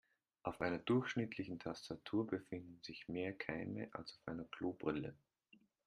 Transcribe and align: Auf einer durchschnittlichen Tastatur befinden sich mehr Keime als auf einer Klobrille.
Auf 0.41 0.61
einer 0.61 0.79
durchschnittlichen 0.79 1.59
Tastatur 1.59 2.25
befinden 2.25 2.79
sich 2.81 3.07
mehr 3.07 3.33
Keime 3.33 3.87
als 3.93 4.15
auf 4.15 4.29
einer 4.33 4.45
Klobrille. 4.45 5.13